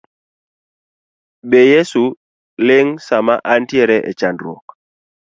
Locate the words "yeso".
1.71-2.03